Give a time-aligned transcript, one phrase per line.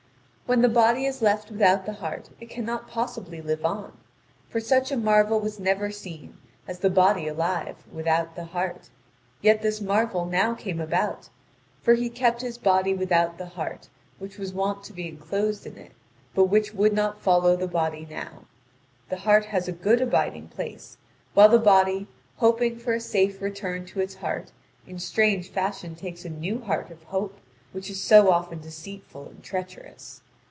[0.51, 3.97] When the body is left without the heart it cannot possibly live on.
[4.49, 8.89] For such a marvel was never seen as the body alive without the heart.
[9.39, 11.29] Yet this marvel now came about:
[11.81, 13.87] for he kept his body without the heart,
[14.19, 15.93] which was wont to be enclosed in it,
[16.35, 18.43] but which would not follow the body now.
[19.07, 20.97] The heart has a good abiding place,
[21.33, 24.51] while the body, hoping for a safe return to its heart,
[24.85, 27.39] in strange fashion takes a new heart of hope,
[27.71, 30.19] which is so often deceitful and treacherous.